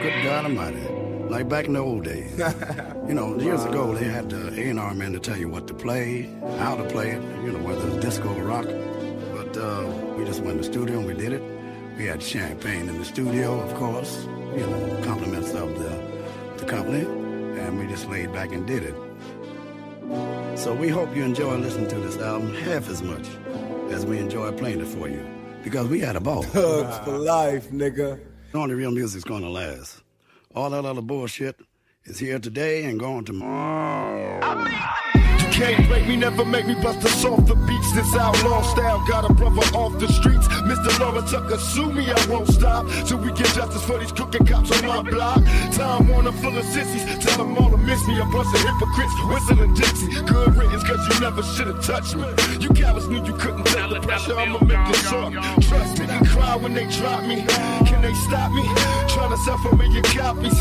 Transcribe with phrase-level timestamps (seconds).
[0.00, 0.80] Good God Almighty,
[1.28, 2.30] like back in the old days.
[3.08, 6.30] you know, years ago they had the A&R man to tell you what to play,
[6.58, 7.22] how to play it.
[7.44, 8.66] You know, whether it's disco or rock.
[8.66, 11.42] But uh, we just went in the studio and we did it.
[11.96, 14.24] We had champagne in the studio, of course.
[14.56, 15.90] You know, compliments of the
[16.58, 17.04] the company,
[17.60, 18.94] and we just laid back and did it.
[20.56, 23.26] So we hope you enjoy listening to this album half as much
[23.90, 25.26] as we enjoy playing it for you.
[25.64, 26.44] Because we had a ball.
[26.44, 28.20] Thugs for life, nigga.
[28.54, 30.02] Only real music's gonna last.
[30.54, 31.56] All that other bullshit
[32.04, 34.64] is here today and gone tomorrow.
[35.14, 37.92] You can't break me, never make me bust us off the beats.
[37.92, 40.48] This outlaw style got a brother off the streets.
[40.48, 40.98] Mr.
[40.98, 42.86] Laura Tucker, sue me, I won't stop.
[43.06, 45.44] Till we get justice for these crooked cops on my block.
[45.72, 48.18] Time Warner full of sissies, tell them all miss me.
[48.20, 50.12] A bunch of hypocrites, whistling Dixie.
[50.22, 52.26] Good riddance, cause you never should've touched me.
[52.60, 55.32] You cowards knew you couldn't take the pressure, I'ma make this short.
[55.62, 57.44] Trust me, I cry when they drop me.
[57.88, 58.64] Can they stop me?
[59.08, 60.60] Trying to for million copies.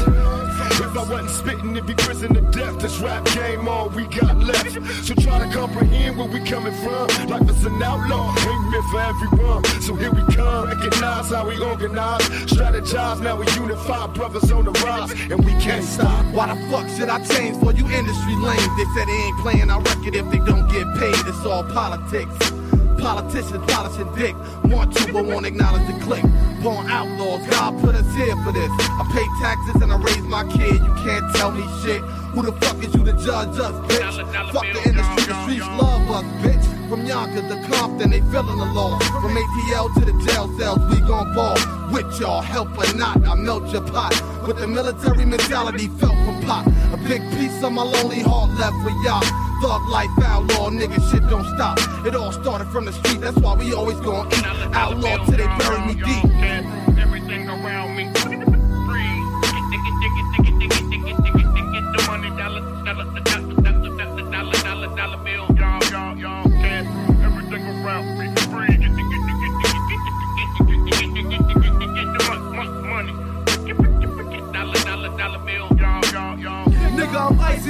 [0.80, 2.80] If I wasn't spitting, it'd be prison to death.
[2.80, 4.73] This rap game, all we got left.
[5.05, 7.08] So try to comprehend where we coming from.
[7.28, 9.64] Life is an outlaw, ain't meant for everyone.
[9.81, 12.22] So here we come, recognize how we organize.
[12.45, 16.25] Strategize, now we unify, brothers on the rise, and we can't stop.
[16.33, 18.76] Why the fuck should I change for you industry lanes?
[18.78, 21.16] They said they ain't playing our record if they don't get paid.
[21.28, 22.34] It's all politics.
[22.98, 24.36] Politicians polishing dick.
[24.66, 26.23] Want to but won't acknowledge the click.
[26.62, 28.72] Born outlaws, God put us here for this.
[28.72, 30.82] I pay taxes and I raise my kid.
[30.82, 32.02] You can't tell me shit.
[32.34, 34.52] Who the fuck is you to judge us, bitch?
[34.52, 36.90] Fuck the industry, the streets love us, bitch.
[36.90, 38.98] From Yonkers to Compton, they feeling the law.
[39.00, 40.80] From ATL to the jail cells,
[41.26, 41.58] ball.
[41.92, 44.14] With y'all, help or not, I melt your pot.
[44.46, 46.68] With the military mentality felt from pop.
[46.94, 49.23] A big piece of my lonely heart left for y'all.
[49.62, 51.80] Thug life, outlaw, nigga, shit don't stop.
[52.06, 54.45] It all started from the street, that's why we always gon' eat.
[54.73, 56.47] Outlaw till they bury me deep.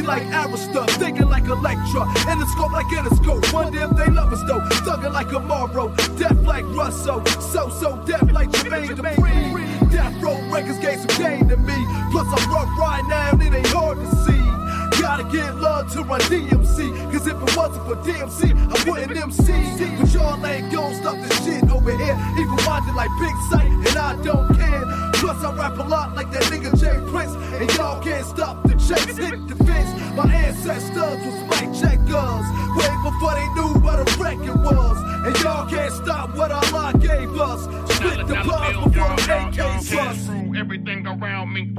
[0.07, 3.51] Like Arista, thinking like Elektra, in the scope like Interscope.
[3.51, 7.97] Wonder if they love us though, thugging like a Morrow, deaf like Russo, So So
[8.05, 9.91] Def like Jermaine Dupri.
[9.91, 11.75] Death Row Records gave some game to me,
[12.11, 15.01] plus I'm rough right now, and it ain't hard to see.
[15.01, 19.43] Gotta get love to run DMC, cause if it wasn't for DMC, I wouldn't MC.
[19.99, 23.67] But y'all ain't gon' stop this shit over here, even watching like Big Sight,
[25.47, 26.99] I rap a lot like that nigga J.
[27.09, 29.89] Prince, and y'all can't stop the chase, hit the fence.
[30.13, 34.97] My ancestors was mic checkers, way before they knew what a record was.
[35.25, 37.63] And y'all can't stop what Allah gave us.
[37.95, 40.25] Split the blood before the AKs us.
[40.25, 41.73] Through everything around me.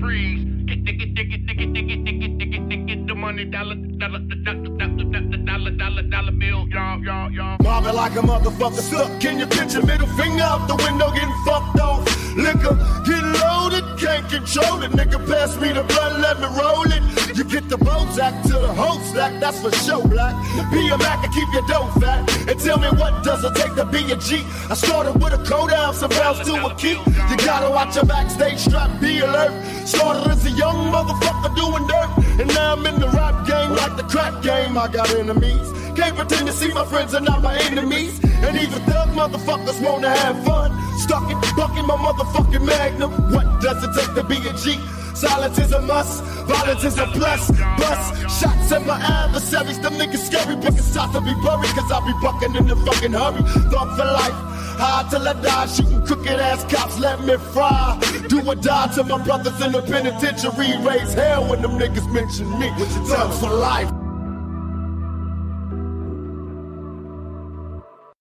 [0.00, 0.44] Freeze.
[0.64, 3.44] Get, get, get, get, get, get, get, get, get, get, get, get, get the money,
[3.44, 6.66] dollar, dollar, dollar, dollar, dollar, dollar, dollar, dollar bill.
[6.68, 7.58] Y'all, y'all, y'all.
[7.60, 9.20] Mobbing like a motherfucker stuck.
[9.20, 11.93] Can you picture middle finger out the window getting fucked off?
[12.36, 12.74] Liquor,
[13.06, 14.90] get loaded, can't control it.
[14.90, 17.02] Nigga, pass me the blunt, let me roll it.
[17.36, 20.34] You get the Bozak to the whole stack, that's for sure, black.
[20.72, 22.28] Be a Mac and keep your dough fat.
[22.48, 24.42] And tell me what does it take to be a G?
[24.70, 26.98] I started with a cold ounce of ounce to a key.
[27.30, 29.52] You gotta watch your backstage strap, be alert.
[29.86, 32.40] Started as a young motherfucker doing dirt.
[32.40, 34.76] And now I'm in the rap game like the crack game.
[34.76, 35.72] I got enemies.
[35.94, 38.23] Can't pretend to see my friends are not my enemies.
[38.44, 40.70] And even thug motherfuckers wanna have fun.
[40.98, 43.10] Stuck in, bucking my motherfucking magnum.
[43.32, 44.78] What does it take to be a G?
[45.14, 47.50] Silence is a must, violence is a plus.
[47.78, 48.06] Bust
[48.38, 49.78] shots at my adversaries.
[49.78, 51.70] Them niggas scary, but it's time to be buried.
[51.76, 53.42] Cause I be bucking in the fucking hurry.
[53.70, 54.54] Thought for life.
[54.76, 57.96] High till I die, shooting crooked ass cops, let me fry.
[58.28, 60.76] Do or die to my brothers in the penitentiary.
[60.82, 62.70] Raise hell when them niggas mention me.
[63.06, 63.93] Thugs for life.